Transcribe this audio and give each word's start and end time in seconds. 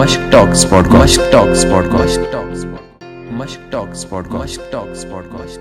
Mashk 0.00 0.22
Talks 0.30 0.64
Podcast. 0.64 1.00
Mashk 1.00 1.30
Talks 1.32 1.64
Podcast. 1.64 2.20
Mashk 2.20 2.30
Talks 2.34 2.62
Podcast. 2.64 3.32
Mashk 3.40 3.70
Talks 3.72 4.04
Podcast. 4.12 4.40
Mashk 4.42 4.70
Talks 4.70 5.04
Podcast. 5.04 5.58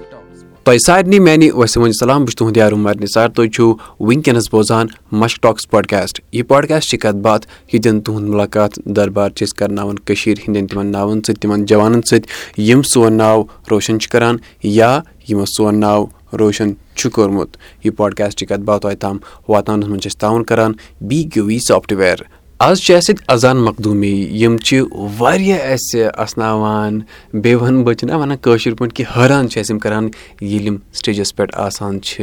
تۄہہِ 0.64 0.80
سارنٕے 0.86 1.20
میانہِ 1.20 1.50
وسیٖم 1.54 1.92
سلام 2.00 2.24
بہٕ 2.26 2.28
چھُس 2.28 2.38
تُہُنٛد 2.38 2.58
یارُم 2.58 2.82
مرنہِ 2.84 3.08
سار 3.14 3.30
تُہۍ 3.30 3.50
چھِو 3.56 3.74
وٕنکیٚنس 4.00 4.50
بوزان 4.52 4.88
مشک 5.22 5.42
ٹاکس 5.44 5.70
پاڈکاسٹ 5.70 6.20
یہِ 6.32 6.48
پاڈکاسٹ 6.48 6.90
چھِ 6.90 7.00
کتھ 7.00 7.18
باتھ 7.26 7.48
ییٚتٮ۪ن 7.74 8.02
تُہُنٛد 8.02 8.30
مُلاقات 8.30 8.80
دربار 8.96 9.30
چھِ 9.30 9.48
أسۍ 9.48 9.58
کرناوان 9.58 10.00
کٔشیٖر 10.00 10.38
ہٕنٛدٮ۪ن 10.40 10.68
تِمن 10.68 10.92
ناوَن 10.92 11.22
سۭتۍ 11.24 11.40
تِمن 11.42 11.66
جوانن 11.66 12.02
سۭتۍ 12.02 12.62
یِم 12.70 12.82
سون 12.94 13.14
ناو 13.14 13.44
روشن 13.72 14.00
چھِ 14.00 14.10
کران 14.12 14.38
یا 14.64 15.00
یِمو 15.30 15.46
سون 15.56 15.80
ناو 15.80 16.06
روشن 16.40 16.74
چھُ 16.96 17.12
کوٚرمُت 17.12 17.58
یہِ 17.84 17.96
پاڈکاسٹٕچ 17.98 18.48
کتھ 18.50 18.64
باتھ 18.66 18.82
تۄہہِ 18.82 18.98
تام 19.00 19.18
واتناونس 19.48 19.88
منٛز 19.88 20.02
چھِ 20.02 20.12
أسۍ 20.12 20.20
تعاوُن 20.20 20.44
کران 20.44 20.72
بی 21.08 21.24
کیو 21.34 21.46
وی 21.46 21.60
سافٹویر 21.68 22.18
آز 22.64 22.80
چھِ 22.80 22.96
اَسہِ 22.96 23.10
ییٚتہِ 23.10 23.34
اذان 23.34 23.58
مخدوٗمی 23.58 24.10
یِم 24.42 24.58
چھِ 24.66 24.82
واریاہ 25.18 25.60
اَسہِ 25.74 26.02
اَسناوان 26.24 27.00
بیٚیہِ 27.34 27.62
وَنہٕ 27.62 27.84
بہٕ 27.86 27.94
چھِنہ 28.00 28.16
وَنان 28.16 28.38
کٲشِر 28.42 28.74
پٲٹھۍ 28.74 28.96
کہِ 28.96 29.06
حٲران 29.16 29.50
چھِ 29.50 29.60
اَسہِ 29.60 29.72
یِم 29.74 29.80
کَران 29.80 30.10
ییٚلہِ 30.42 30.66
یِم 30.66 30.78
سِٹیجَس 30.94 31.36
پٮ۪ٹھ 31.36 31.56
آسان 31.66 32.02
چھِ 32.02 32.22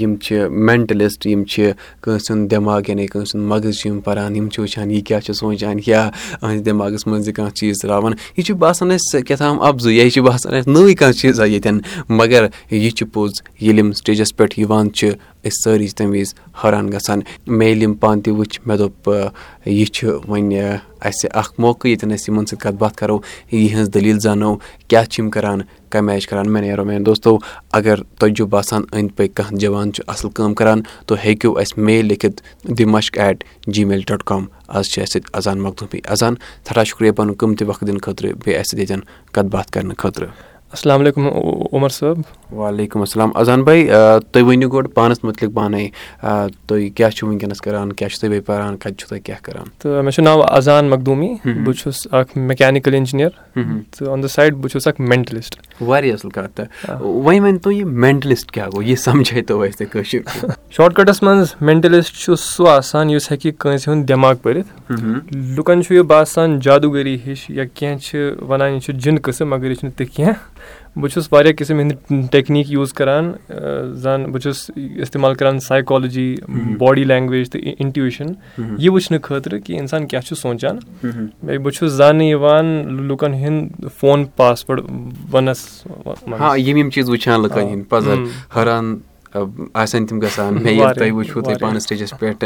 یِم 0.00 0.16
چھِ 0.22 0.48
مٮ۪نٹٕلِسٹ 0.50 1.26
یِم 1.26 1.44
چھِ 1.44 1.70
کٲنٛسہِ 2.02 2.30
ہُنٛد 2.30 2.50
دٮ۪ماغ 2.50 2.80
یعنی 2.88 3.06
کٲنٛسہِ 3.06 3.34
ہُنٛد 3.34 3.48
مغٕز 3.50 3.78
چھِ 3.80 3.86
یِم 3.90 4.00
پَران 4.06 4.36
یِم 4.36 4.48
چھِ 4.48 4.62
وٕچھان 4.62 4.90
یہِ 4.90 5.04
کیاہ 5.06 5.20
چھُ 5.20 5.34
سونٛچان 5.40 5.78
یا 5.86 6.08
أہٕنٛدِ 6.42 6.64
دٮ۪ماغَس 6.66 7.06
منٛز 7.06 7.28
یہِ 7.28 7.34
کانٛہہ 7.34 7.54
چیٖز 7.54 7.78
ترٛاوان 7.80 8.12
یہِ 8.36 8.44
چھُ 8.46 8.54
باسان 8.62 8.90
اَسہِ 8.90 9.22
کیٛاہ 9.26 9.38
تام 9.38 9.60
اَفضٕے 9.62 9.92
یا 9.92 10.02
یہِ 10.04 10.12
چھُ 10.12 10.22
باسان 10.22 10.54
اَسہِ 10.54 10.72
نٔوٕے 10.72 10.94
کانٛہہ 10.94 11.18
چیٖزا 11.20 11.44
ییٚتٮ۪ن 11.44 11.78
مگر 12.08 12.46
یہِ 12.70 12.90
چھُ 12.90 13.06
پوٚز 13.12 13.32
ییٚلہِ 13.60 13.78
یِم 13.78 13.92
سِٹیجَس 13.92 14.36
پٮ۪ٹھ 14.36 14.58
یِوان 14.60 14.92
چھِ 14.92 15.10
أسۍ 15.44 15.62
سٲری 15.64 15.86
چھِ 15.88 15.96
تَمہِ 15.96 16.20
وِزِ 16.20 16.34
حٲران 16.60 16.88
گژھان۔ 16.92 17.20
مےٚ 17.46 17.68
ییٚلہِ 17.68 17.82
یِم 17.82 17.94
پانہٕ 17.94 18.22
تہِ 18.24 18.32
وٕچھ 18.34 18.60
مےٚ 18.66 18.78
دوٚپ 18.78 19.10
یہِ 19.66 19.86
چھُ 19.86 20.08
وۄنۍ 20.28 20.76
اَسہِ 21.00 21.30
اَکھ 21.34 21.52
موقعہٕ 21.58 21.90
ییٚتٮ۪ن 21.90 22.12
أسۍ 22.14 22.24
یِمَن 22.28 22.46
سۭتۍ 22.46 22.60
کَتھ 22.62 22.76
باتھ 22.82 22.96
کَرو 22.96 23.18
یِہٕنٛز 23.52 23.88
دٔلیٖل 23.94 24.18
زانو 24.18 24.56
کیٛاہ 24.88 25.04
چھِ 25.04 25.22
یِم 25.22 25.30
کَران 25.30 25.60
کَمہِ 25.90 26.10
آیہِ 26.10 26.20
چھِ 26.20 26.30
کَران۔ 26.30 26.52
مےٚ 26.52 26.62
نیرو 26.62 26.84
میٛانہِ 26.84 27.06
دوستو 27.06 27.38
اگر 27.72 28.02
تۄہہِ 28.18 28.34
چھُو 28.36 28.46
باسان 28.46 28.82
أنٛدۍ 28.92 29.16
پٔکۍ 29.16 29.34
کانٛہہ 29.34 29.58
جوان 29.58 29.92
چھُ 29.92 30.02
اَصٕل 30.06 30.30
کٲم 30.30 30.54
کَران 30.54 30.82
تُہۍ 31.06 31.18
ہیٚکِو 31.24 31.58
اَسہِ 31.58 31.78
میل 31.84 32.06
لیکھِتھ 32.06 32.42
دِ 32.78 32.84
مشک 32.84 33.18
at 33.18 33.44
G 33.66 33.84
mail 33.84 34.00
dot 34.08 34.22
com 34.22 34.44
آز 34.68 34.84
چھِ 34.86 35.02
اَسہِ 35.02 35.12
سۭتۍ 35.12 35.30
اذان 35.32 35.60
مخدوٗبی 35.60 36.00
اذان۔ 36.04 36.34
سٮ۪ٹھاہ 36.34 36.84
شُکریہ 36.84 37.12
پَنُن 37.12 37.34
قۭمتہٕ 37.34 37.68
وقت 37.68 37.80
دِنہٕ 37.80 38.00
خٲطرٕ 38.02 38.32
بیٚیہِ 38.44 38.60
اَسہِ 38.60 38.70
سۭتۍ 38.70 38.78
ییٚتٮ۪ن 38.78 39.00
کَتھ 39.32 39.46
باتھ 39.46 39.72
کَرنہٕ 39.72 39.96
خٲطرٕ۔ 39.98 40.28
السلام 40.72 41.00
علیکُم 41.00 41.28
عمر 41.72 41.88
صٲب 41.88 42.39
وعلیکُم 42.52 43.00
السلام. 43.00 43.30
اذان 43.34 43.62
بھاے 43.62 43.88
تُہۍ 44.32 44.42
ؤنِو 44.42 44.68
گۄڈٕ 44.68 44.92
پانَس 44.94 45.24
مُتعلِق 45.24 45.54
پانَے 45.54 45.88
تُہۍ 46.66 46.88
کیاہ 46.94 47.10
چھِو 47.10 47.26
وٕنکیٚنَس 47.26 47.60
کران 47.60 47.92
کیاہ 47.92 48.08
چھِو 48.08 48.20
تُہۍ 48.20 48.30
بیٚیہِ 48.30 48.46
پَران 48.46 48.76
کَتہِ 48.76 48.96
چھِو 48.96 49.08
تُہۍ 49.08 49.20
کیاہ 49.24 49.38
کران؟ 49.42 49.64
تہٕ 49.78 50.02
مےٚ 50.02 50.12
چھُ 50.12 50.22
ناو 50.24 50.42
اذان 50.42 50.88
مخدوٗمی 50.90 51.34
بہٕ 51.44 51.74
چھُس 51.74 52.06
اکھ 52.10 52.38
میکینِکل 52.38 52.94
اِنجیٖنیر 52.94 53.28
تہٕ 53.90 54.08
آن 54.08 54.22
دَ 54.22 54.26
سایڈ 54.26 54.54
بہٕ 54.54 54.68
چھُس 54.68 54.86
اکھ 54.86 55.00
مینٹلِسٹ۔ 55.00 55.60
واریاہ 55.80 56.14
اَصٕل 56.14 56.30
کَتھ 56.30 56.56
تہٕ۔ 56.56 57.00
وۄنۍ 57.00 57.40
ؤنۍ 57.40 57.58
تو 57.62 57.72
یہِ 57.72 57.84
مینٹلِسٹ 57.84 58.50
کیاہ 58.50 58.66
گوٚو؟ 58.66 58.82
یہِ 58.82 58.98
سَمجھے 58.98 59.42
تو 59.42 59.62
اَسہِ 59.62 59.78
تۄہہِ 59.78 59.92
کٲشِر 59.92 60.46
شاٹ 60.70 60.94
کَٹَس 60.94 61.22
منٛز 61.22 61.54
مینٹلِسٹ 61.60 62.14
چھُ 62.16 62.34
سُہ 62.38 62.68
آسان 62.68 63.10
یُس 63.10 63.30
ہیٚکہِ 63.32 63.52
کٲنٛسہِ 63.58 63.92
ہُنٛد 63.92 64.08
دٮ۪ماغ 64.08 64.34
پٔرِتھ۔ 64.42 64.92
لُکَن 65.36 65.82
چھُ 65.82 65.94
یہِ 65.94 66.02
باسان 66.02 66.58
جادوٗگٔری 66.60 67.18
ہِش 67.26 67.50
یا 67.50 67.64
کینٛہہ 67.74 67.98
چھِ 67.98 68.42
وَنان 68.48 68.72
یہِ 68.72 68.82
چھُ 68.82 68.94
جِنہٕ 68.94 69.20
قٕسٕم 69.22 69.50
مگر 69.50 69.66
یہِ 69.66 69.76
چھُنہٕ 69.76 69.96
تہِ 69.96 70.06
کینٛہہ 70.14 70.34
بہٕ 70.96 71.08
چھُس 71.08 71.32
واریاہ 71.32 71.52
قٕسٕم 71.52 71.78
ہِنٛدۍ 71.78 72.28
ٹیکنیٖک 72.30 72.70
یوٗز 72.70 72.92
کَران 72.92 73.32
زَن 73.92 74.24
بہٕ 74.32 74.40
چھُس 74.40 74.70
اِستعمال 74.76 75.34
کَران 75.34 75.60
سایکالجی 75.60 76.36
باڈی 76.78 77.04
لینٛگویج 77.04 77.50
تہٕ 77.50 77.72
اِنٹوِشَن 77.78 78.26
یہِ 78.78 78.88
وٕچھنہٕ 78.88 79.20
خٲطرٕ 79.22 79.58
کہِ 79.64 79.78
اِنسان 79.78 80.06
کیاہ 80.06 80.22
چھُ 80.22 80.36
سونٛچان۔ 80.36 80.78
بیٚیہِ 81.02 81.60
بہٕ 81.62 81.72
چھُس 81.72 81.92
زاننہٕ 81.92 82.26
یِوان 82.26 82.66
لُکَن 83.08 83.34
ہُنٛد 83.34 83.88
فون 83.98 84.24
پاس 84.36 84.70
وٲڈ 84.70 84.80
وَنَس۔ 85.32 85.86
یِم 86.56 86.76
یِم 86.76 86.90
چیٖز 86.90 87.10
وٕچھان 87.10 87.42
لُکَن 87.42 87.62
ہِنٛدۍ 87.62 87.88
پَزَر 87.88 88.14
حٲران 88.56 88.96
آسن 89.74 90.06
تِم 90.06 90.18
گژھان 90.18 90.58
تۄہہِ 90.64 91.10
وٕچھوٕ 91.10 91.44
تُہۍ 91.44 91.54
پانَس 91.60 91.82
سِٹیجَس 91.82 92.14
پٮ۪ٹھ 92.18 92.44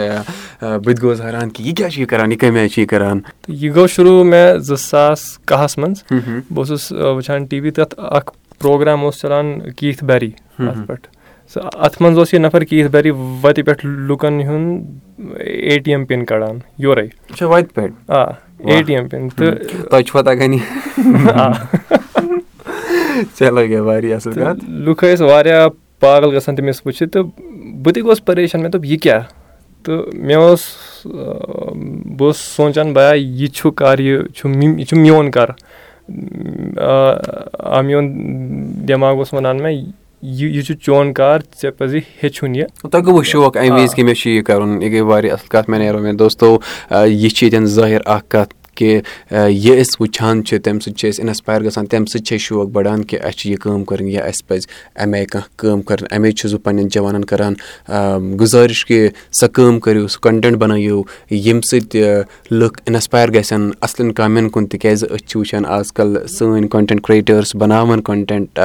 بہٕ 0.61 0.85
تہِ 0.85 1.03
گوٚوُس 1.03 1.21
حٲران 1.21 1.51
کہِ 1.51 1.67
یہِ 1.67 1.77
کیاہ 1.77 1.89
چھُ 1.89 2.01
یہِ 2.01 2.09
کَران 2.09 2.33
یہِ 2.33 2.39
کَمہِ 2.39 2.59
آیہِ 2.59 2.71
چھُ 2.71 2.81
یہِ 2.81 2.89
کَران؟ 2.89 3.21
تہٕ 3.21 3.33
یہِ 3.49 3.75
گوٚو 3.75 3.87
شروٗع 3.87 4.25
مےٚ 4.25 4.59
زٕ 4.59 4.77
ساس 4.77 5.39
کاہَس 5.39 5.79
منٛز۔ 5.79 6.05
بہٕ 6.51 6.57
اوسُس 6.57 6.93
وٕچھان 6.93 7.45
ٹی 7.45 7.61
وی 7.61 7.71
تَتھ 7.71 7.95
اَکھ 7.99 8.33
پرٛوگرام 8.59 9.05
اوس 9.05 9.21
چَلان 9.21 9.61
کیٖتھ 9.77 10.05
بیری 10.05 10.31
اَتھ 10.59 10.87
پٮ۪ٹھ۔ 10.87 11.09
سُہ 11.55 11.61
اَتھ 11.73 12.03
منٛز 12.03 12.19
اوس 12.19 12.35
یہِ 12.35 12.41
نَفر 12.41 12.65
کیٖتھ 12.65 12.93
بیری 12.93 13.11
وَتہِ 13.11 13.65
پٮ۪ٹھ 13.65 13.87
لُکَن 13.87 14.41
ہُنٛد 14.41 15.41
اے 15.41 15.79
ٹی 15.79 15.91
ایم 15.91 16.05
پِن 16.05 16.25
کَڑان 16.25 16.59
یورَے۔ 16.79 17.07
آ 18.09 18.23
اے 18.59 18.83
ٹی 18.83 18.97
ایم 18.97 19.09
پِن۔ 19.09 19.29
تہٕ 19.29 19.49
لُکھ 24.69 25.05
ٲسۍ 25.05 25.21
واریاہ 25.21 25.69
پاگل 26.01 26.37
گژھان 26.37 26.57
تٔمِس 26.57 26.83
وٕچھِتھ 26.87 27.13
تہٕ 27.13 27.23
بہٕ 27.83 27.93
تہِ 27.95 28.03
گوٚوُس 28.03 28.25
پریشان 28.25 28.61
مےٚ 28.61 28.71
دوٚپ 28.71 28.85
یہِ 28.85 28.99
کیٛاہ 29.01 29.23
تہٕ 29.85 30.15
مےٚ 30.15 30.37
اوس 30.37 30.63
بہٕ 31.05 32.27
اوسُس 32.27 32.41
سونٛچان 32.57 32.93
بیا 32.93 33.13
یہِ 33.15 33.49
چھُ 33.55 33.73
کَر 33.75 33.99
یہِ 33.99 34.19
چھُ 34.35 34.49
یہِ 34.79 34.87
چھُ 34.87 34.99
میون 34.99 35.31
کَر 35.31 35.51
آ 37.59 37.81
میون 37.81 38.09
دٮ۪ماغ 38.89 39.17
اوس 39.19 39.35
وَنان 39.35 39.63
مےٚ 39.63 39.83
یہِ 40.23 40.63
چھُ 40.67 40.75
چون 40.83 41.13
کار 41.13 41.41
ژےٚ 41.61 41.71
پَزِ 41.79 41.99
ہیٚچھُن 42.23 42.55
یہِ 42.57 42.65
تۄہہِ 42.91 43.05
گوٚوُ 43.07 43.23
شوق 43.25 43.57
اَمہِ 43.57 43.81
وِزِ 43.81 43.95
کہِ 43.95 44.05
مےٚ 44.05 44.15
چھُ 44.15 44.31
یہِ 44.31 44.45
کَرُن 44.45 44.83
یہِ 44.83 44.93
گٔے 44.93 45.01
واریاہ 45.01 45.35
اَصٕل 45.35 45.49
کَتھ 45.49 45.71
مےٚ 45.71 45.81
نیرو 45.81 45.99
مےٚ 45.99 46.15
دوستو 46.19 46.57
یہِ 46.91 47.31
چھِ 47.31 47.43
ییٚتٮ۪ن 47.43 47.67
ظٲہِر 47.67 48.01
اکھ 48.05 48.29
کَتھ 48.29 48.55
کہِ 48.77 49.01
یہِ 49.31 49.81
أسۍ 49.81 49.97
وٕچھان 50.01 50.45
چھِ 50.45 50.59
تَمہِ 50.65 50.83
سۭتۍ 50.83 50.97
چھِ 50.99 51.09
أسۍ 51.09 51.23
اِنَسپایر 51.23 51.63
گژھان 51.65 51.87
تَمہِ 51.87 52.09
سۭتۍ 52.09 52.25
چھِ 52.27 52.35
اَسہِ 52.35 52.47
شوق 52.47 52.69
بَڑان 52.73 53.05
کہِ 53.05 53.19
اَسہِ 53.21 53.37
چھِ 53.39 53.51
یہِ 53.51 53.59
کٲم 53.63 53.85
کَرٕنۍ 53.85 54.11
یا 54.11 54.23
اَسہِ 54.25 54.47
پَزِ 54.49 54.67
اَمہِ 55.03 55.19
آیہِ 55.19 55.27
کانٛہہ 55.33 55.49
کٲم 55.59 55.83
کَرٕنۍ 55.83 56.09
اَمے 56.17 56.33
چھُس 56.33 56.53
بہٕ 56.53 56.63
پَنٕنٮ۪ن 56.65 56.89
جوانَن 56.95 57.25
کَران 57.31 57.55
گُزٲرِش 58.41 58.85
کہِ 58.87 59.09
سۄ 59.41 59.49
کٲم 59.55 59.79
کٔرِو 59.81 60.07
سُہ 60.09 60.21
کَنٹٮ۪نٹ 60.23 60.57
بَنٲیِو 60.59 61.03
ییٚمہِ 61.31 61.65
سۭتۍ 61.71 62.23
لُکھ 62.51 62.81
اِنَسپایر 62.87 63.29
گژھن 63.35 63.71
اَصلٮ۪ن 63.81 64.13
کامٮ۪ن 64.13 64.49
کُن 64.51 64.67
تِکیٛازِ 64.67 65.05
أسۍ 65.11 65.27
چھِ 65.29 65.39
وٕچھان 65.39 65.67
آزکَل 65.67 66.17
سٲنۍ 66.27 66.69
کَنٹٮ۪نٹ 66.69 67.03
کِرٛییٹٲرٕس 67.07 67.55
بَناوان 67.57 68.01
کَنٹٮ۪نٹ 68.03 68.59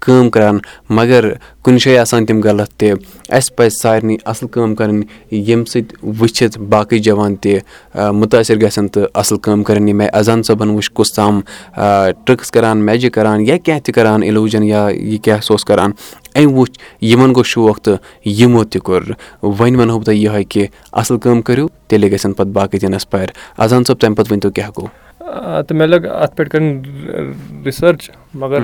کٲم 0.00 0.30
کَران 0.30 0.58
مگر 0.98 1.32
کُنہِ 1.62 1.80
جایہِ 1.84 1.98
آسان 1.98 2.26
تِم 2.26 2.40
غلط 2.44 2.70
تہِ 2.78 2.92
اَسہِ 3.28 3.56
پَزِ 3.56 3.72
سارنٕے 3.80 4.16
اَصٕل 4.24 4.46
کٲم 4.52 4.74
کَرٕنۍ 4.74 5.02
ییٚمہِ 5.30 5.66
سۭتۍ 5.68 5.96
وٕچھِتھ 6.20 6.58
باقٕے 6.58 6.98
جوان 7.06 7.34
تہِ 7.42 7.58
مُتٲثر 7.94 8.60
گژھن 8.62 8.88
تہٕ 8.88 9.06
اَصٕل 9.14 9.38
کٲم 9.48 9.62
کَرٕنۍ 9.62 9.88
یہِ 9.88 9.94
مےٚ 9.94 10.08
اذان 10.12 10.42
صٲبَن 10.42 10.70
وٕچھ 10.70 10.90
کُس 10.92 11.12
تام 11.14 11.40
ٹرٛکٕس 11.74 12.50
کَران 12.50 12.84
میجِک 12.86 13.12
کَران 13.14 13.40
یا 13.46 13.56
کینٛہہ 13.56 13.80
تہِ 13.84 13.94
کَران 13.94 14.22
اِلوٗجَن 14.22 14.62
یا 14.62 14.86
یہِ 14.94 15.18
کیٛاہ 15.22 15.40
سُہ 15.40 15.54
اوس 15.54 15.64
کَران 15.64 15.90
أمۍ 16.36 16.52
وٕچھ 16.54 16.78
یِمَن 17.00 17.34
گوٚو 17.34 17.42
شوق 17.42 17.78
تہٕ 17.80 17.96
یِمو 18.38 18.64
تہِ 18.64 18.80
کوٚر۔ 18.80 19.02
وۄنۍ 19.42 19.76
وَنہو 19.78 19.98
بہٕ 19.98 20.04
تۄہہِ 20.04 20.18
یِہوٚے 20.18 20.44
کہِ 20.44 20.66
اَصٕل 20.92 21.18
کٲم 21.18 21.42
کٔرِو 21.42 21.66
تیٚلے 21.88 22.10
گژھن 22.12 22.32
پَتہٕ 22.32 22.52
باقٕے 22.52 22.78
تہِ 22.78 22.88
اِنَسپایر 22.88 23.28
اذان 23.58 23.84
صٲب 23.84 24.00
تَمہِ 24.00 24.16
پَتہٕ 24.16 24.32
ؤنۍتو 24.32 24.50
کیٛاہ 24.50 24.70
گوٚو؟ 24.78 24.88
تہٕ 25.18 25.76
مےٚ 25.76 25.88
لٔگ 25.88 26.06
اَتھ 26.06 26.36
پٮ۪ٹھ 26.36 26.50
کَرٕنۍ 26.50 27.66
رِسٔرٕچ 27.66 28.10
مگر 28.34 28.60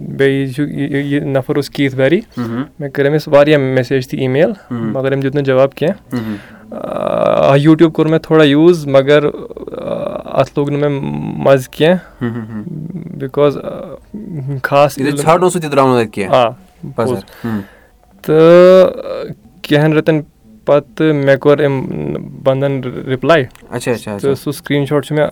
بیٚیہِ 0.00 0.54
چھُ 0.54 0.68
یہِ 0.68 1.22
نَفر 1.22 1.56
اوس 1.56 1.70
کیٖتھ 1.70 1.96
ویری 1.96 2.20
مےٚ 2.36 2.90
کٔرۍ 2.94 3.10
أمِس 3.10 3.28
واریاہ 3.28 3.58
میسیج 3.58 4.08
تہِ 4.08 4.20
ای 4.20 4.28
میل 4.28 4.52
مگر 4.70 5.12
أمۍ 5.12 5.22
دیُت 5.22 5.34
نہٕ 5.34 5.44
جواب 5.44 5.74
کینٛہہ 5.74 6.16
یوٗٹیوٗب 6.70 7.92
کوٚر 7.92 8.06
مےٚ 8.06 8.18
تھوڑا 8.22 8.44
یوٗز 8.44 8.86
مگر 8.86 9.24
اَتھ 9.24 10.50
لوٚگ 10.56 10.70
نہٕ 10.70 10.80
مےٚ 10.80 11.00
مَزٕ 11.44 11.68
کینٛہہ 11.70 12.28
بِکاز 13.18 13.58
خاص 14.62 14.98
آ 16.32 16.48
تہٕ 18.22 19.32
کینٛہَن 19.62 19.92
رٮ۪تَن 19.92 20.20
پَتہٕ 20.64 21.12
مےٚ 21.14 21.36
کوٚر 21.36 21.64
أمۍ 21.66 22.18
بنٛدَن 22.44 22.80
رِپلاے 23.12 23.44
تہٕ 24.20 24.34
سُہ 24.34 24.52
سِکریٖن 24.52 24.84
شاٹ 24.86 25.06
چھُ 25.06 25.16
مےٚ 25.16 25.28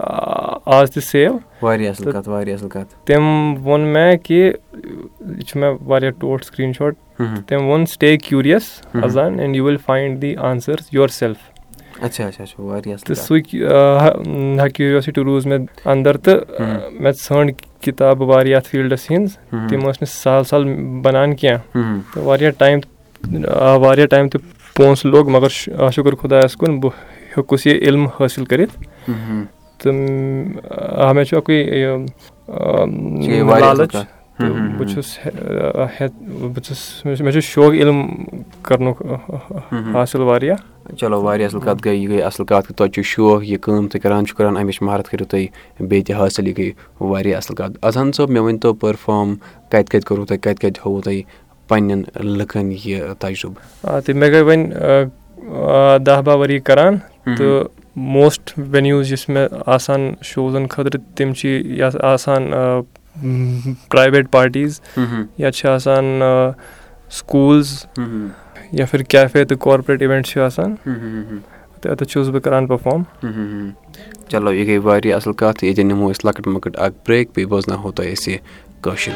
آز 0.67 0.91
تہِ 0.91 1.03
سیو 1.03 1.39
تٔمۍ 3.05 3.59
ووٚن 3.65 3.81
مےٚ 3.81 4.17
کہِ 4.23 4.51
یہِ 4.89 5.45
چھُ 5.47 5.61
مےٚ 5.61 5.77
واریاہ 5.87 6.11
ٹوٹھ 6.21 6.45
سِکریٖن 6.45 6.73
شاٹ. 6.73 6.95
تٔمۍ 7.47 7.63
ووٚن 7.63 7.87
stay 7.87 8.17
curious 8.17 8.65
اَزان 9.03 9.39
and 9.41 9.57
you 9.57 9.67
will 9.67 9.77
find 9.87 10.21
the 10.23 10.35
answers 10.37 10.87
yourself 11.09 11.57
تہٕ 13.05 13.15
سُے 13.15 13.41
کیوٗریوسٹی 14.75 15.21
روٗز 15.25 15.47
مےٚ 15.47 15.65
اَندَر 15.85 16.17
تہٕ 16.17 16.39
مےٚ 17.01 17.13
ژھٲنٛڈ 17.13 17.53
کِتابہٕ 17.81 18.29
واریاہ 18.29 18.57
یَتھ 18.59 18.69
فیٖلڈَس 18.69 19.11
ہِنٛز. 19.11 19.31
تِم 19.51 19.81
ٲسۍ 19.81 19.99
نہٕ 20.01 20.13
سَہل 20.13 20.45
سَہل 20.45 20.65
بَنان 21.03 21.35
کینٛہہ. 21.37 21.61
تہٕ 22.15 22.23
واریاہ 22.25 22.51
ٹایم 22.59 22.79
آو 23.49 23.81
واریاہ 23.81 24.07
ٹایم 24.07 24.29
تہٕ 24.29 24.43
پونٛسہٕ 24.77 25.11
لوٚگ 25.11 25.29
مگر 25.31 25.49
شُکُر 25.49 26.15
خۄدایَس 26.15 26.57
کُن 26.57 26.81
بہٕ 26.81 26.93
ہیوٚکُس 27.37 27.67
یہِ 27.67 27.83
علم 27.89 28.07
حٲصِل 28.07 28.45
کٔرِتھ. 28.45 28.79
تہٕ 29.79 29.95
آ 30.71 31.13
مےٚ 31.13 31.25
چھُ 31.25 31.37
اَکُے 31.37 31.55
یہِ 31.55 33.43
لالٕچ 33.61 33.97
تہٕ 34.39 34.79
بہٕ 34.79 34.89
چھُس 34.95 35.19
بہٕ 36.55 36.63
چھُس 36.65 37.21
مےٚ 37.21 37.33
چھُ 37.33 37.41
شوق 37.41 37.73
علم 37.73 38.03
کَرنُک 38.63 39.03
حاصِل 39.95 40.21
واریاہ 40.21 40.57
چلو 40.99 41.21
واریاہ 41.23 41.49
اَصٕل 41.49 41.61
کَتھ 41.61 41.83
گٔے 41.85 41.95
یہِ 41.95 42.09
گٔے 42.09 42.23
اَصٕل 42.23 42.45
کَتھ 42.45 42.69
کہِ 42.69 42.77
تۄہہِ 42.77 42.91
چھُ 42.93 43.03
شوق 43.05 43.45
یہِ 43.45 43.59
کٲم 43.63 43.89
تُہۍ 43.89 44.01
کَران 44.03 44.27
چھُو 44.27 44.37
کَران 44.37 44.57
اَمِچ 44.57 44.83
مہارت 44.83 45.09
کٔرِو 45.09 45.25
تُہۍ 45.31 45.47
بیٚیہِ 45.89 46.05
تہِ 46.07 46.17
حٲصِل 46.21 46.47
یہِ 46.47 46.57
گٔے 46.59 46.71
واریاہ 47.01 47.39
اَصٕل 47.39 47.55
کَتھ 47.55 47.85
اَذان 47.87 48.13
صٲب 48.13 48.31
مےٚ 48.31 48.43
ؤنۍتو 48.43 48.73
پٔرفارم 48.75 49.35
کَتہِ 49.71 49.85
کَتہِ 49.91 50.05
کوٚروٕ 50.09 50.27
تۄہہِ 50.27 50.41
کَتہِ 50.41 50.61
کَتہِ 50.61 50.87
ہووُ 50.87 51.03
تۄہہِ 51.03 51.23
پنٛنٮ۪ن 51.69 52.27
لُکَن 52.39 52.73
یہِ 52.73 53.03
تَجرُبہٕ 53.19 54.01
تہٕ 54.05 54.15
مےٚ 54.15 54.31
گٔے 54.31 54.41
وۄنۍ 54.41 55.99
دَہ 56.07 56.21
باہ 56.25 56.37
ؤری 56.37 56.59
کَران 56.59 56.97
تہٕ 57.25 57.65
موسٹ 57.97 58.53
وٮ۪نیوٗز 58.59 59.13
یُس 59.13 59.29
مےٚ 59.29 59.49
آسان 59.67 60.13
شوزَن 60.23 60.67
خٲطرٕ 60.69 61.01
تِم 61.17 61.33
چھِ 61.33 61.49
یَتھ 61.79 61.97
آسان 62.05 62.51
پرٛایویٹ 63.89 64.31
پاٹیٖز 64.31 64.81
یا 65.39 65.53
چھِ 65.53 65.69
آسان 65.69 66.21
سکوٗلٕز 67.19 67.87
یا 68.73 68.85
پھِر 68.91 69.03
کیفے 69.03 69.45
تہٕ 69.45 69.59
کارپوریٹ 69.61 70.03
اِوٮ۪نٛٹ 70.03 70.27
چھِ 70.27 70.41
آسان 70.41 70.75
تہٕ 71.81 71.91
اَتٮ۪تھ 71.93 72.11
چھُس 72.11 72.29
بہٕ 72.29 72.41
کَران 72.45 72.67
پٔرفارم 72.67 73.03
چلو 74.29 74.53
یہِ 74.53 74.67
گٔے 74.67 74.79
واریاہ 74.87 75.17
اَصٕل 75.17 75.33
کَتھ 75.33 75.65
ییٚتٮ۪ن 75.65 75.87
نِمو 75.89 76.11
أسۍ 76.11 76.25
لۄکٕٹ 76.25 76.47
مۄکٕٹ 76.47 76.79
اَکھ 76.79 76.95
برٛیک 77.07 77.29
بیٚیہِ 77.35 77.51
بوزناوہو 77.51 77.93
تۄہہِ 77.93 78.13
أسۍ 78.13 78.29
یہِ 78.33 78.39
کٲشِر 78.83 79.15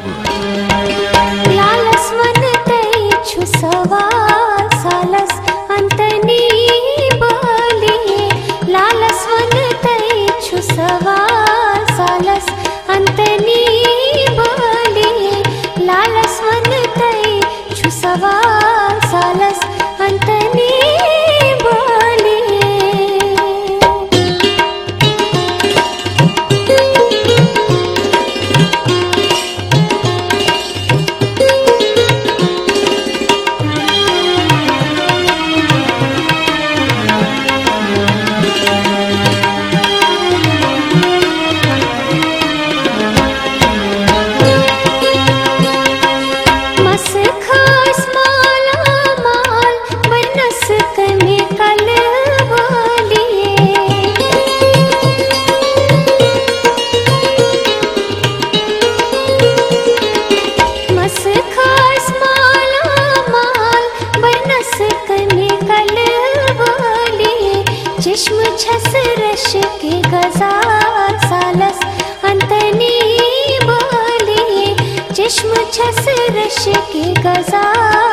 جشم 68.05 68.43
چھسر 68.59 69.21
شی 69.37 69.61
گزال 70.13 71.19
بولی 73.67 74.75
جشمہٕ 75.15 75.71
چھس 75.75 76.09
رِکی 76.35 77.15
گزال 77.25 78.12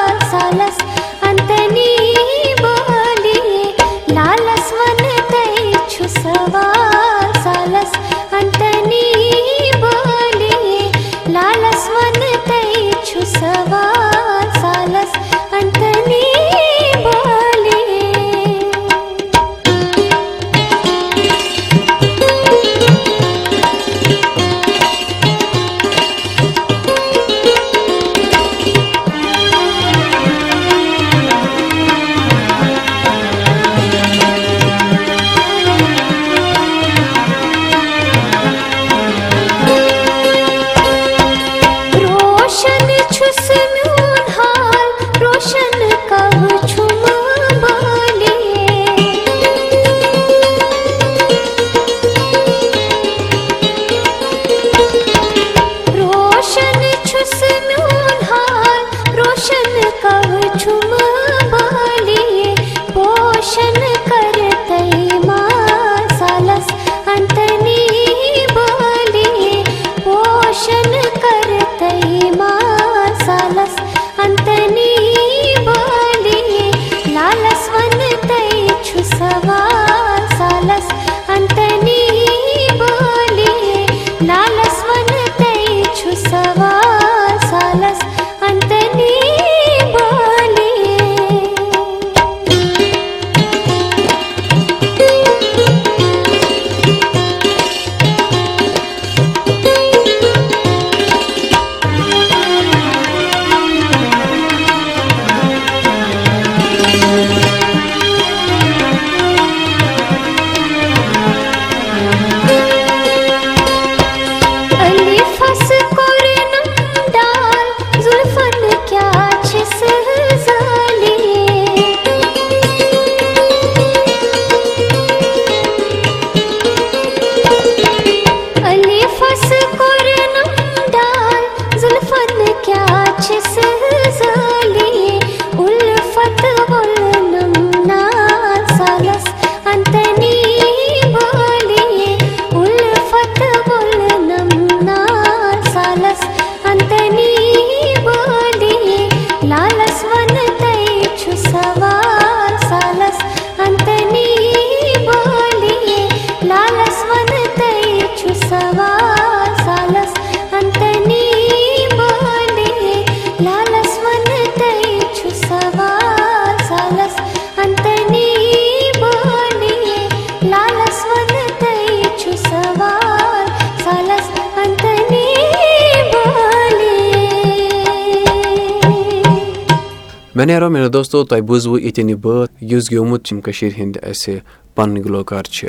مےٚ 180.40 180.48
نیرو 180.48 180.70
مےٚ 180.70 180.90
دوستو 180.90 181.24
تۄہہِ 181.24 181.42
بوٗزوٕ 181.48 181.80
ییٚتٮ۪ن 181.80 182.10
یہِ 182.10 182.18
بٲتھ 182.22 182.52
یُس 182.72 182.90
گیومُت 182.92 183.24
چھُ 183.26 183.42
کٔشیٖرِ 183.46 183.74
ہِنٛدۍ 183.80 184.10
اَسہِ 184.10 184.38
پَنٕنۍ 184.76 185.04
گُلوکار 185.06 185.44
چھِ 185.44 185.68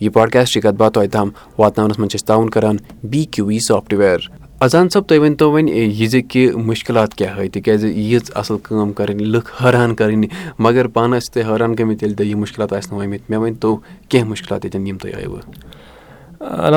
یہِ 0.00 0.12
پاڈکاسٹٕچ 0.12 0.62
کَتھ 0.62 0.76
باتھ 0.80 0.94
تۄہہِ 0.94 1.10
تام 1.12 1.30
واتناونَس 1.58 1.98
منٛز 1.98 2.10
چھِ 2.10 2.18
أسۍ 2.18 2.26
تعاوُن 2.26 2.50
کَران 2.50 2.76
بی 3.10 3.24
کیوٗ 3.32 3.46
وی 3.46 3.58
سافٹوِیَر 3.68 4.18
اذان 4.64 4.88
صٲب 4.88 5.06
تُہۍ 5.08 5.18
ؤنۍتو 5.18 5.50
وۄنۍ 5.52 5.70
یہِ 5.70 6.08
زِ 6.10 6.22
کہِ 6.28 6.52
مُشکِلات 6.66 7.14
کیٛاہ 7.14 7.36
ہٲے 7.38 7.48
تِکیٛازِ 7.48 7.84
ییٖژ 7.84 8.30
اَصٕل 8.34 8.58
کٲم 8.62 8.92
کَرٕنۍ 8.92 9.26
لُکھ 9.32 9.50
حٲران 9.62 9.94
کَرٕنۍ 9.94 10.28
مگر 10.58 10.86
پانہٕ 10.86 11.18
ٲسۍ 11.18 11.32
تُہۍ 11.32 11.44
حٲران 11.48 11.72
گٔمٕتۍ 11.78 12.02
ییٚلہِ 12.02 12.16
تۄہہِ 12.16 12.28
یہِ 12.28 12.38
مُشکِلات 12.40 12.72
آسنو 12.72 13.00
آمٕتۍ 13.00 13.24
مےٚ 13.28 13.40
ؤنۍتو 13.40 13.76
کینٛہہ 14.08 14.28
مُشکِلات 14.28 14.64
ییٚتٮ۪ن 14.64 14.86
یِم 14.86 14.98
تۄہہِ 14.98 15.14
آیوٕ 15.14 15.40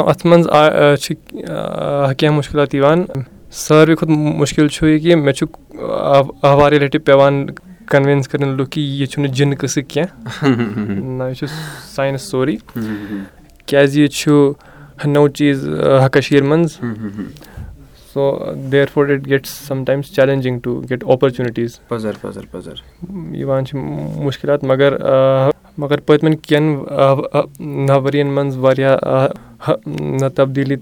اَتھ 0.10 0.26
منٛز 0.26 0.48
ساروی 3.64 3.96
کھۄتہٕ 3.96 4.38
مُشکِل 4.40 4.68
چھُ 4.68 4.88
یہِ 4.88 5.02
کہِ 5.02 5.16
مےٚ 5.16 5.34
چھُ 5.34 5.46
واریاہ 6.44 6.82
لَٹہِ 6.82 7.04
پیٚوان 7.06 7.46
کَنوِنٕس 7.90 8.28
کَرٕنۍ 8.28 8.56
لُکھ 8.58 8.70
کہِ 8.72 8.82
یہِ 8.82 9.08
چھُنہٕ 9.12 9.34
جِنہٕ 9.36 9.58
قٕصہٕ 9.60 9.84
کینٛہہ 9.90 10.48
نہ 11.18 11.24
یہِ 11.24 11.36
چھُ 11.38 11.48
ساینَس 11.96 12.30
سورُے 12.32 12.56
کیٛازِ 13.66 14.00
یہِ 14.00 14.10
چھُ 14.10 14.52
نوٚو 15.06 15.28
چیٖز 15.28 15.68
کٔشیٖرِ 16.14 16.46
منٛز 16.48 16.78
so 18.14 18.32
therefore 18.94 19.08
it 19.10 19.26
gets 19.28 19.50
sometimes 19.68 20.14
challenging 20.16 20.60
to 20.64 20.80
get 20.90 21.04
opportunities 21.04 21.80
یِوان 23.40 23.66
چھِ 23.66 23.78
مُشکِلات 24.26 24.64
مگر 24.64 24.98
مگر 25.78 26.00
پٔتمٮ۪ن 26.00 26.36
کٮ۪ن 26.36 26.76
ؤرۍ 27.90 28.16
یَن 28.16 28.28
منٛز 28.36 28.58
واریاہ 28.58 30.28
تبدیٖلی 30.36 30.76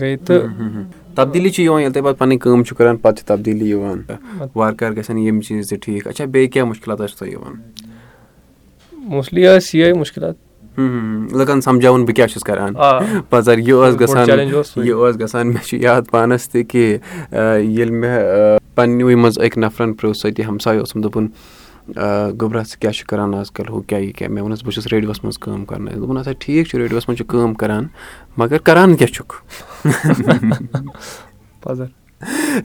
گٔے 0.00 0.16
تہٕ 0.16 0.99
تبدیٖلی 1.14 1.50
چھِ 1.50 1.62
یِوان 1.62 1.80
ییٚلہِ 1.80 1.94
تُہۍ 1.94 2.02
پَتہٕ 2.04 2.18
پَنٕنۍ 2.18 2.38
کٲم 2.38 2.62
چھِو 2.64 2.76
کَران 2.76 2.96
پَتہٕ 2.96 3.18
چھِ 3.18 3.26
تبدیٖلی 3.26 3.70
یِوان۔ 3.70 4.02
وارٕ 4.54 4.76
کارٕ 4.76 4.96
گژھن 4.96 5.18
یِم 5.18 5.40
چیٖز 5.40 5.68
تہِ 5.68 5.78
ٹھیٖک۔ 5.80 6.06
اچھا 6.08 6.24
بیٚیہِ 6.24 6.50
کیٛاہ 6.52 6.68
مُشکِلات 6.68 6.98
ٲسۍ 7.00 7.16
تۄہہِ 7.18 7.32
یِوان؟ 7.32 7.54
موسٹلی 8.92 9.46
ٲسۍ 9.46 9.74
یِہے 9.74 9.92
مُشکِلات۔ 9.92 10.34
لُکَن 11.32 11.60
سَمجاوُن 11.60 12.04
بہٕ 12.04 12.14
کیاہ 12.14 12.26
چھُس 12.26 12.42
کران؟ 12.42 12.74
پَزر 13.30 13.58
یہِ 13.58 13.72
اوس 13.72 14.00
گژھان 14.00 14.28
یہِ 14.76 14.92
اوس 14.92 15.20
گژھان 15.20 15.46
مےٚ 15.46 15.64
چھُ 15.66 15.78
یاد 15.82 16.02
پانَس 16.10 16.48
تہِ 16.48 16.62
کہِ 16.68 16.98
ییٚلہِ 17.32 17.90
مےٚ 17.90 18.58
پَنٕنہِ 18.74 19.14
منٛز 19.14 19.38
أکۍ 19.38 19.56
نَفرَن 19.56 19.92
پرٛژھ 19.92 20.16
سُہ 20.16 20.30
تہِ 20.30 20.44
ہمساے 20.44 20.78
اوسُم 20.78 21.00
دوٚپُن 21.00 21.26
گوٚبرا 22.40 22.62
ژٕ 22.62 22.78
کیاہ 22.80 22.92
چھُکھ 22.92 23.08
کران 23.08 23.34
آز 23.34 23.50
کَل 23.50 23.68
ہُہ 23.68 23.80
کیاہ 23.88 24.00
یہِ 24.00 24.14
کیاہ؟ 24.14 24.30
مےٚ 24.30 24.42
ووٚنُس 24.42 24.62
بہٕ 24.64 24.72
چھُس 24.72 24.86
ریڈیوَس 24.86 25.24
منٛز 25.24 25.38
کٲم 25.38 25.64
کران 25.64 25.86
دوٚپُن 25.86 26.20
ہسا 26.20 26.32
ٹھیٖک 26.38 26.66
چھُ 26.66 26.78
ریڈیوَس 26.78 27.08
منٛز 27.08 27.18
چھُ 27.18 27.26
کٲم 27.28 27.54
کران 27.54 27.86
مَگر 28.36 28.58
کران 28.58 28.96
کیاہ 28.96 29.12
چھُکھ؟ 29.14 29.34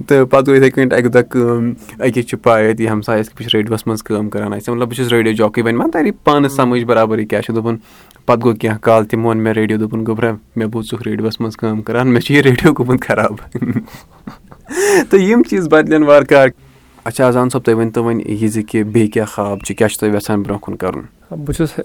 تہٕ 0.07 0.25
پَتہٕ 0.25 0.47
گوٚو 0.47 0.55
یِتھٕے 0.55 0.69
کٔنۍ 0.69 0.97
اَکہِ 0.97 1.11
دۄہ 1.13 1.21
کٲم 1.29 1.71
أکِس 1.99 2.25
چھِ 2.27 2.39
پاے 2.43 2.71
أتی 2.71 2.89
ہمسایَس 2.89 3.29
بہٕ 3.29 3.41
چھُس 3.43 3.53
ریڈیوَس 3.53 3.87
منٛز 3.87 4.03
کٲم 4.03 4.29
کران 4.29 4.53
اَسہِ 4.53 4.73
مطلب 4.73 4.87
بہٕ 4.87 4.95
چھُس 4.95 5.11
ریڈیو 5.11 5.33
جاکی 5.33 5.61
وۄنۍ 5.61 5.77
ما 5.77 5.85
تَرِ 5.93 6.11
پانَس 6.23 6.55
سَمجھ 6.55 6.83
برابر 6.85 7.19
یہِ 7.19 7.29
کیاہ 7.29 7.41
چھُ۔ 7.41 7.53
دوٚپُن 7.55 7.77
پَتہٕ 8.25 8.43
گوٚو 8.43 8.55
کیٚنٛہہ 8.55 8.79
کال 8.79 9.05
تِمو 9.05 9.27
ووٚن 9.27 9.43
مےٚ 9.43 9.53
ریڈیو 9.53 9.77
دوٚپُن 9.77 10.05
گوٚبرا 10.07 10.31
مےٚ 10.55 10.67
بوٗز 10.67 10.85
ژٕ 10.91 11.01
ریڈیوَس 11.05 11.41
منٛز 11.41 11.57
کٲم 11.57 11.81
کران 11.81 12.07
مےٚ 12.07 12.21
چھُ 12.21 12.35
یہِ 12.35 12.41
ریڈیو 12.43 12.73
گوٚمُت 12.73 13.05
خراب۔ 13.05 13.33
تہٕ 15.09 15.19
یِم 15.19 15.43
چیٖز 15.43 15.67
بَدلن 15.67 16.03
وارٕ 16.03 16.25
کارٕ 16.25 16.64
اچھا 17.05 17.27
اذان 17.27 17.49
صٲب 17.49 17.63
تُہۍ 17.63 17.75
ؤنۍتو 17.75 18.03
وۄنۍ 18.03 18.21
یہِ 18.25 18.47
زِ 18.51 18.61
کہِ 18.69 18.83
بیٚیہِ 18.83 19.11
کیاہ 19.11 19.25
خاب 19.25 19.59
چھُ 19.65 19.75
کیاہ 19.75 19.89
چھُ 19.89 19.99
تُہۍ 19.99 20.13
یَژھان 20.15 20.41
برونٛہہ 20.41 20.61
کُن 20.61 20.75
کَرُن؟ 20.75 21.01
بہٕ 21.31 21.53
چھُس 21.55 21.79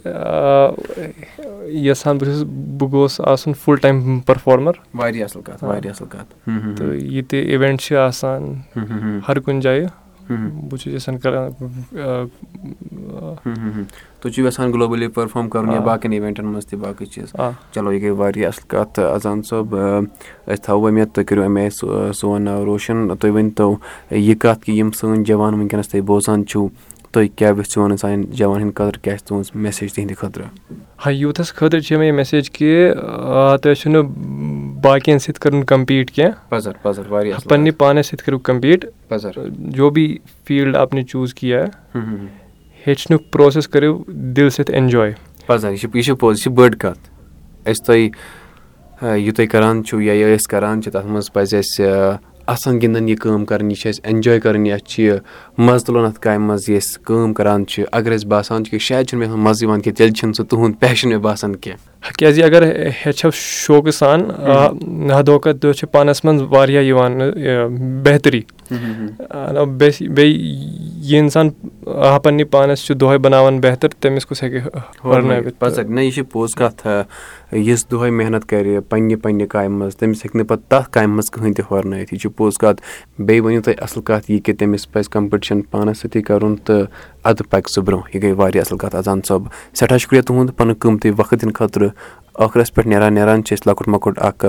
یَژھان 1.72 2.18
بہٕ 2.18 2.28
چھُس 2.28 2.42
بہٕ 2.78 2.90
گوٚژھ 2.92 3.20
آسُن 3.30 3.52
فُل 3.64 3.76
ٹایم 3.82 4.20
پٔرفارمَر 4.20 4.72
واریاہ 4.94 5.24
اَصٕل 5.24 5.42
کَتھ 5.42 5.64
واریاہ 5.64 5.92
اَصٕل 5.92 6.08
کَتھ۔ 6.08 6.34
تہٕ 6.78 6.94
یہِ 6.94 7.22
تہِ 7.28 7.54
اِوٮ۪نٛٹ 7.54 7.80
چھِ 7.80 7.96
آسان 7.96 8.54
ہر 9.28 9.40
کُنہِ 9.40 9.62
جایہِ 9.62 9.86
بہٕ 10.30 10.78
چھُس 10.78 10.92
یَژھان 10.94 11.18
کران 11.18 11.50
تُہۍ 14.20 14.30
چھِو 14.32 14.46
یَژھان 14.46 14.72
گلوبٔلی 14.72 15.08
پٔرفارم 15.14 15.48
کَرُن 15.50 15.72
یا 15.72 15.80
باقین 15.80 16.12
اِوینٹن 16.12 16.46
منٛز 16.46 16.66
تہِ 16.66 16.78
باقٕے 16.80 17.06
چیٖز 17.12 17.34
چلو 17.74 17.92
یہِ 17.92 18.02
گٔے 18.02 18.10
واریاہ 18.20 18.48
اَصٕل 18.48 18.68
کَتھ 18.68 18.92
تہٕ 18.94 19.14
اذان 19.14 19.42
صٲب 19.48 19.74
أسۍ 19.74 20.62
تھاوو 20.64 20.86
اُمید 20.86 21.08
تُہۍ 21.14 21.24
کٔرِو 21.28 21.42
اَمہِ 21.44 21.62
آیہِ 21.62 22.12
سون 22.18 22.42
ناو 22.42 22.64
روشَن 22.64 23.08
تُہۍ 23.20 23.30
ؤنۍتو 23.34 23.74
یہِ 24.10 24.38
کَتھ 24.42 24.64
کہِ 24.64 24.78
یِم 24.78 24.90
سٲنۍ 24.98 25.24
جوان 25.24 25.54
وٕنکیٚنَس 25.54 25.88
تُہۍ 25.88 26.02
بوزان 26.06 26.46
چھِو 26.46 26.68
تُہۍ 27.12 27.28
کیاہ 27.36 27.52
یژھِو 27.58 27.82
وَنُن 27.82 27.96
سانٮ۪ن 27.96 28.30
جوانن 28.30 28.62
ہٕنٛدِ 28.62 28.74
خٲطرٕ 28.76 29.02
کیاہ 29.02 29.16
چھِ 29.16 29.26
تُہنٛز 29.26 29.50
میسیج 29.54 29.92
تِہنٛدِ 29.92 30.16
خٲطرٕ 30.16 30.46
ہا 31.06 31.10
یوٗتھَس 31.10 31.52
خٲطرٕ 31.54 31.80
چھِ 31.80 31.96
مےٚ 31.96 32.06
یہِ 32.06 32.14
میسیج 32.14 32.50
کہِ 32.50 32.92
تۄہہِ 33.62 33.76
چھُنہٕ 33.76 34.04
باقین 34.82 35.18
سۭتۍ 35.18 35.40
کَرُن 35.40 35.64
کَمپیٖٹ 35.64 36.10
کیٚنٛہہ۔ 36.10 36.48
پَنٕنہِ 37.48 37.72
پانَس 37.78 38.06
سۭتۍ 38.06 38.24
کٔرِو 38.24 38.38
کَمپیٖٹ 38.38 38.84
جو 39.58 39.90
بی 39.90 40.18
فیٖلڈ 40.44 40.76
آپ 40.76 40.94
نے 40.94 41.02
چوٗز 41.02 41.34
کیا 41.34 41.64
ہیٚچھنُک 42.86 43.30
پروسیس 43.32 43.68
کٔرِو 43.68 44.02
دِل 44.36 44.50
سۭتۍ 44.50 44.74
اٮ۪نجاے 44.74 45.12
پَزر 45.46 45.70
یہِ 45.70 45.78
چھِ 45.78 45.88
یہِ 45.94 46.04
چھِ 46.04 46.18
پوٚز 46.20 46.36
یہِ 46.36 46.42
چھِ 46.42 46.52
بٔڑ 46.52 46.70
کَتھ۔ 46.70 47.08
أسۍ 47.68 47.84
تۄہہِ 47.86 48.08
یہِ 49.18 49.34
تُہۍ 49.34 49.46
کران 49.52 49.84
چھِو 49.84 50.00
یا 50.00 50.12
یہِ 50.12 50.34
أسۍ 50.34 50.50
کران 50.50 50.82
چھِ 50.82 50.92
تَتھ 50.92 51.06
منٛز 51.06 51.32
پَزِ 51.32 51.56
اَسہِ 51.56 51.86
اَسان 52.52 52.80
گِنٛدان 52.82 53.08
یہِ 53.08 53.16
کٲم 53.18 53.44
کَرٕنۍ 53.44 53.70
یہِ 53.70 53.76
چھِ 53.76 53.88
اَسہِ 53.88 54.04
اٮ۪نجاے 54.04 54.40
کَرٕنۍ 54.40 54.72
اَسہِ 54.72 54.86
چھِ 54.86 55.02
یہِ 55.02 55.18
مَزٕ 55.58 55.84
تُلُن 55.86 56.04
اَتھ 56.04 56.20
کامہِ 56.20 56.48
منٛز 56.48 56.68
یہِ 56.68 56.78
أسۍ 56.82 57.02
کٲم 57.04 57.34
کَران 57.34 57.66
چھِ۔ 57.66 57.84
اگر 57.92 58.12
اَسہِ 58.12 58.26
باسان 58.28 58.64
چھُ 58.64 58.70
کہِ 58.70 58.80
شاید 58.80 59.06
چھُنہٕ 59.06 59.28
مےٚ 59.28 59.38
مَزٕ 59.44 59.62
یِوان 59.62 59.80
کینٛہہ 59.80 59.96
تیٚلہِ 59.96 60.14
چھُنہٕ 60.16 60.34
سُہ 60.34 60.44
تُہُنٛد 60.44 60.80
پیشَن 60.80 61.08
مےٚ 61.08 61.18
باسان 61.18 61.56
کینٛہہ۔ 61.56 62.12
کیٛازِ 62.18 62.42
اگر 62.42 62.62
ہیٚچھو 62.86 63.30
شوقہٕ 63.34 63.90
سان 63.90 64.20
دۄہ 65.26 65.38
کھۄتہٕ 65.38 65.60
دۄہ 65.62 65.72
چھِ 65.72 65.88
پانَس 65.92 66.24
منٛز 66.24 66.42
واریاہ 66.50 66.82
یِوان 66.82 67.20
بہتری 68.04 68.40
بیٚیہِ 68.70 70.36
یہِ 71.02 71.20
اِنسان 71.20 71.50
پَنٕنہِ 72.22 72.42
پانَس 72.50 72.86
چھُ 72.86 72.94
دۄہے 72.94 73.18
بَناوان 73.18 73.60
بہتر 73.60 73.88
تٔمِس 73.88 74.26
کُس 74.26 74.42
ہیٚکہِ 74.42 75.90
نہ 75.90 76.00
یہِ 76.00 76.14
چھِ 76.14 76.22
پوٚز 76.32 76.54
کَتھ 76.54 76.86
یُس 77.52 77.90
دۄہے 77.90 78.10
محنت 78.10 78.48
کَرِ 78.48 78.78
پنٕنہِ 78.88 79.22
پنٕنہِ 79.22 79.48
کامہِ 79.48 79.68
منٛز 79.68 79.96
تٔمِس 79.96 80.24
ہیٚکہِ 80.24 80.40
نہٕ 80.40 80.48
پَتہٕ 80.48 80.64
تَتھ 80.68 80.90
کامہِ 80.90 81.08
منٛز 81.08 81.30
کٕہٕنۍ 81.30 81.54
تہِ 81.54 81.64
ہورنٲیِتھ 81.70 82.14
یہِ 82.14 82.20
چھِ 82.20 82.30
پوٚز 82.36 82.58
کَتھ۔ 82.58 82.82
بیٚیہِ 83.18 83.44
ؤنِو 83.44 83.62
تُہۍ 83.62 83.74
اَصٕل 83.78 84.02
کَتھ 84.02 84.30
یہِ 84.30 84.42
کہِ 84.42 84.56
تٔمِس 84.58 84.92
پَزِ 84.92 85.08
کَمپِٹِشَن 85.08 85.62
پانَس 85.62 85.98
سۭتی 85.98 86.22
کَرُن 86.22 86.56
تہٕ 86.56 86.84
اَدٕ 87.24 87.42
پَکہِ 87.50 87.70
سُہ 87.74 87.82
برونٛہہ 87.84 88.10
یہِ 88.14 88.22
گٔے 88.22 88.32
واریاہ 88.32 88.64
اَصٕل 88.64 88.78
کَتھ 88.78 88.94
اَذان 88.96 89.20
صٲب 89.28 89.42
سٮ۪ٹھاہ 89.74 89.98
شُکریہ 89.98 90.22
تُہُنٛد 90.22 90.56
پَنُن 90.56 90.74
قۭمتی 90.80 91.10
وقت 91.18 91.34
دِنہٕ 91.40 91.54
خٲطرٕ۔ 91.54 91.88
ٲخرَس 92.38 92.74
پٮ۪ٹھ 92.74 92.88
نیران 92.88 93.14
نیران 93.14 93.44
چھِ 93.44 93.56
أسۍ 93.56 93.66
لۄکُٹ 93.66 93.88
مۄکُٹ 93.88 94.18
اَکھ 94.28 94.44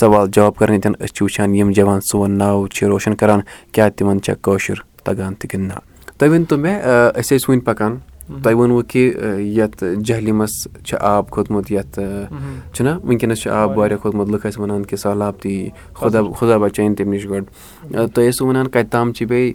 سوال 0.00 0.26
جواب 0.34 0.56
کَران 0.56 0.72
ییٚتٮ۪ن 0.72 0.94
أسۍ 1.00 1.14
چھِ 1.14 1.22
وٕچھان 1.22 1.54
یِم 1.54 1.70
جوان 1.76 2.00
سون 2.00 2.38
ناو 2.38 2.66
چھِ 2.66 2.86
روشَن 2.86 3.14
کَران 3.20 3.40
کیٛاہ 3.72 3.88
تِمَن 3.96 4.20
چھےٚ 4.22 4.36
کٲشُر 4.42 4.82
تَگان 5.04 5.34
تہِ 5.34 5.58
نہ 5.58 5.74
تُہۍ 6.18 6.28
ؤنۍتو 6.28 6.56
مےٚ 6.56 6.78
أسۍ 7.18 7.36
ٲسۍ 7.36 7.48
وٕنۍ 7.48 7.64
پَکان 7.64 7.96
تۄہہِ 8.28 8.54
ووٚنوُ 8.54 8.82
کہِ 8.88 9.40
یَتھ 9.56 9.84
جہلِمَس 10.04 10.50
چھُ 10.84 10.96
آب 11.00 11.30
کھوٚتمُت 11.30 11.70
یَتھ 11.72 11.98
چھُنہ 12.72 12.90
وٕنکیٚنَس 13.04 13.40
چھُ 13.42 13.50
آب 13.50 13.78
واریاہ 13.78 13.98
کھوٚتمُت 13.98 14.28
لُکھ 14.30 14.46
ٲسۍ 14.46 14.60
وَنان 14.60 14.84
کہِ 14.84 14.98
سہلاب 14.98 15.40
تہِ 15.40 15.50
یی 15.50 15.68
خۄدا 15.94 16.20
خۄدا 16.36 16.56
بَچٲیِن 16.58 16.94
تَمہِ 16.94 17.14
نِش 17.14 17.26
گۄڈٕ 17.30 17.46
تُہۍ 18.14 18.28
ٲسِو 18.28 18.46
وَنان 18.46 18.68
کَتہِ 18.68 18.90
تام 18.90 19.12
چھِ 19.12 19.26
بیٚیہِ 19.28 19.54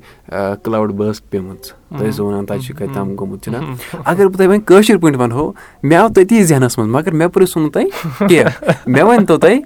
کٕلاوُڈ 0.63 0.91
بٲسٹ 0.97 1.29
پیٚمٕژ 1.29 1.57
تُہۍ 1.97 2.07
ٲسِو 2.09 2.25
وَنان 2.25 2.45
تَتہِ 2.45 2.61
چھُ 2.65 2.75
کَتہِ 2.77 2.93
تام 2.93 3.15
گوٚمُت 3.15 3.43
چھُنہ 3.43 3.57
اَگر 4.05 4.27
بہٕ 4.27 4.37
تۄہہِ 4.37 4.49
وۄنۍ 4.49 4.63
کٲشِر 4.65 4.97
پٲٹھۍ 4.97 5.19
وَنہو 5.19 5.51
مےٚ 5.83 5.99
آو 5.99 6.07
تٔتی 6.15 6.43
ذہنَس 6.43 6.77
منٛز 6.77 6.89
مگر 6.95 7.11
مےٚ 7.11 7.29
پرٛژھوُ 7.33 7.61
نہٕ 7.63 7.71
تۄہہِ 7.73 8.29
کیٚنٛہہ 8.29 8.71
مےٚ 8.87 9.03
ؤنۍتو 9.03 9.37
تُہۍ 9.37 9.59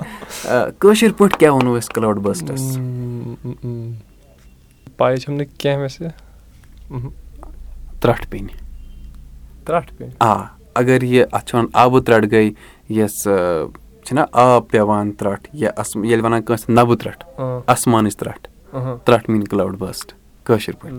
کٲشِر 0.79 1.11
پٲٹھۍ 1.17 1.39
کیاہ 1.39 1.51
وَنو 1.51 1.77
أسۍ 1.77 1.93
کٕلاوُڈ 1.93 2.17
ترٛٹھ 7.99 8.27
پیٚنہِ 8.29 8.62
آ 10.19 10.41
اگر 10.75 11.03
یہِ 11.03 11.25
اَتھ 11.31 11.45
چھِ 11.45 11.55
وَنان 11.55 11.67
آبہٕ 11.73 12.03
ترٛٹھ 12.03 12.25
گٔے 12.31 12.49
یۄس 12.89 13.27
چھِنہ 14.05 14.19
آب 14.31 14.63
پیٚوان 14.71 15.11
ترٛٹھ 15.11 15.49
یا 15.53 15.69
ییٚلہِ 16.05 16.25
وَنان 16.25 16.41
کٲنٛسہِ 16.41 16.75
نَبہٕ 16.75 16.97
ترٛٹھ 16.97 17.25
اَسمانٕچ 17.67 18.17
ترٛٹھ 18.17 18.47
ترٛٹھ 19.05 19.29
میٖنۍ 19.29 19.45
کٕلاوُڈ 19.49 19.75
بٲسٹ 19.79 20.13
کٲشِر 20.43 20.73
پٲٹھۍ۔ 20.73 20.97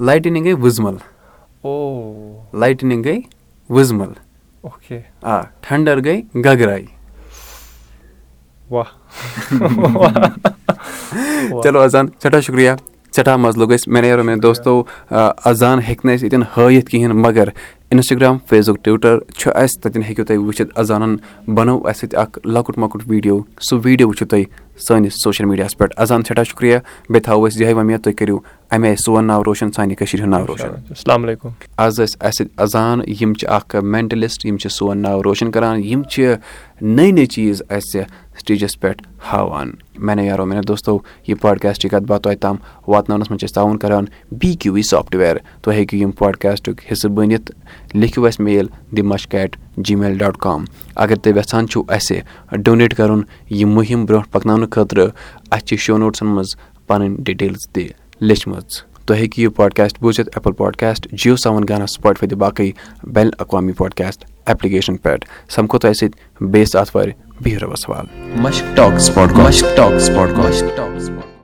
لایٹنِنٛگ 0.00 0.44
گٔے 0.44 0.54
وٕزمَل۔ 0.54 0.96
لایٹنِنٛگ 2.54 3.04
گٔے 3.04 3.20
وٕزمَل۔ 3.70 4.12
آ 5.22 5.40
ٹھنٛڈر 5.60 6.04
گٔے 6.04 6.20
گگراے 6.44 6.84
چلو 11.62 11.80
اَذان 11.80 12.06
سٮ۪ٹھاہ 12.22 12.40
شُکریہ 12.40 12.70
سٮ۪ٹھاہ 13.16 13.36
مَزٕ 13.36 13.58
لوٚگ 13.58 13.72
اَسہِ 13.72 13.92
مےٚ 13.92 14.02
نیرو 14.02 14.24
مےٚ 14.24 14.36
دوستو 14.42 14.82
اَذان 15.10 15.78
ہیٚکہِ 15.78 16.04
نہٕ 16.04 16.14
اَسہِ 16.14 16.24
ییٚتٮ۪ن 16.24 16.42
ہٲیِتھ 16.56 16.90
کِہیٖنۍ 16.90 17.14
مگر 17.14 17.48
اِنسٹاگرٛام 17.90 18.36
فیس 18.48 18.68
بُک 18.68 18.84
ٹُوِٹَر 18.84 19.18
چھُ 19.38 19.50
اَسہِ 19.54 19.80
تَتٮ۪ن 19.82 20.02
ہیٚکِو 20.02 20.24
تُہۍ 20.24 20.36
وٕچھِتھ 20.36 20.78
اَذانَن 20.78 21.16
بَنوو 21.54 21.86
اَسہِ 21.88 22.00
سۭتۍ 22.00 22.18
اَکھ 22.22 22.38
لۄکُٹ 22.44 22.78
مۄکُٹ 22.78 23.02
ویٖڈیو 23.06 23.38
سُہ 23.68 23.78
ویٖڈیو 23.84 24.08
وٕچھِو 24.08 24.26
تُہۍ 24.26 24.44
سٲنِس 24.86 25.14
سوشَل 25.24 25.44
میٖڈیاہَس 25.44 25.78
پٮ۪ٹھ۔ 25.78 25.94
اَذان 25.96 26.22
سٮ۪ٹھاہ 26.22 26.44
شُکریہ۔ 26.44 26.78
بیٚیہِ 27.08 27.24
تھاوو 27.24 27.46
أسۍ 27.46 27.60
یِہوٚے 27.60 27.74
وۄمید 27.74 28.00
تُہۍ 28.04 28.14
کٔرِو 28.18 28.38
اَمہِ 28.72 28.86
آیہِ 28.86 28.98
سون 28.98 29.24
ناو 29.24 29.44
روشَن 29.44 29.72
سانہِ 29.72 29.96
کٔشیٖرِ 29.96 30.26
ہُنٛد 30.26 30.38
ناو 30.38 30.46
روشَن۔ 30.46 30.68
السلام 30.88 31.24
علیکُم۔ 31.24 31.48
آز 31.76 32.00
ٲسۍ 32.00 32.16
اَسہِ 32.20 32.46
اَذان 32.56 33.00
یِم 33.20 33.34
چھِ 33.34 33.48
اَکھ 33.48 33.76
مٮ۪نٹَلِسٹ 33.76 34.46
یِم 34.46 34.56
چھِ 34.56 34.70
سون 34.70 34.98
ناو 34.98 35.22
روشَن 35.22 35.50
کَران 35.50 35.84
یِم 35.84 36.02
چھِ 36.02 36.34
نٔے 36.82 37.10
نٔے 37.10 37.26
چیٖز 37.26 37.62
اَسہِ 37.70 38.02
سِٹیجَس 38.38 38.80
پٮ۪ٹھ 38.80 39.02
ہاوان۔ 39.32 39.70
مینے 39.98 40.26
یارو 40.26 40.46
میانیو 40.46 40.62
دوستو 40.68 40.98
یہِ 41.26 41.40
پاڈکاسٹ 41.40 41.86
کَتھ 41.90 42.04
باتھ 42.04 42.22
تۄہہِ 42.22 42.38
تام 42.38 42.56
واتناونَس 42.88 43.30
منٛز 43.30 43.40
چھِ 43.40 43.48
أسۍ 43.48 43.54
تعاوُن 43.54 43.78
کَران 43.78 44.04
بی 44.32 44.52
کیوٗ 44.52 44.74
وی 44.74 44.82
سافٹوِیَر۔ 44.82 45.36
تُہۍ 45.62 45.74
ہیٚکِو 45.74 45.96
یِم 45.96 46.10
پاڈکاسٹُک 46.10 46.80
حِصہٕ 46.92 47.10
بٔنِتھ 47.10 47.52
لیکھِو 47.96 48.26
اَسہِ 48.26 48.44
میل 48.44 48.66
دِ 48.96 49.00
مشک 49.00 49.34
at 49.34 49.56
G 49.76 49.94
mail 49.94 50.18
dot 50.18 50.36
com 50.36 50.64
اگر 50.94 51.16
تُہۍ 51.16 51.36
یَژھان 51.36 51.68
چھُو 51.68 51.82
اَسہِ 51.88 52.20
ڈونیٹ 52.64 52.94
کَرُن 52.94 53.22
یہِ 53.50 53.64
مُہِم 53.64 54.04
برونٛٹھ 54.04 54.28
پَکناونہٕ 54.32 54.68
خٲطرٕ 54.70 55.08
اَسہِ 55.50 55.66
چھِ 55.66 55.78
شو 55.78 55.98
نوٹسَن 55.98 56.26
منٛز 56.26 56.56
پَنٕنۍ 56.86 57.16
ڈِٹیلٕز 57.18 57.68
تہِ 57.72 57.88
لیچھمٕژ۔ 58.20 58.82
تُہۍ 59.06 59.16
ہیٚکِو 59.16 59.42
یہِ 59.42 59.50
پاڈکاسٹ 59.56 60.00
بوٗزِتھ 60.00 60.30
ایپٕل 60.34 60.52
پاڈکاسٹ 60.52 61.06
جِیو 61.12 61.36
سیوَن 61.36 61.64
گانا 61.68 61.86
سٕپاٹفاے 61.86 62.28
تہٕ 62.28 62.38
باقٕے 62.38 62.72
بین 63.02 63.26
الاقوامی 63.26 63.72
پاڈکاسٹ 63.72 64.24
ایپلِکیشن 64.46 64.96
پٮ۪ٹھ۔ 64.96 65.26
سَمکھو 65.50 65.78
تۄہہِ 65.78 65.94
سۭتۍ 65.94 66.46
بیٚیِس 66.46 66.76
آتھوارِ 66.76 67.10
بِہِو 67.42 67.58
رۄبَس 67.60 67.90
حوالہٕ 67.90 68.40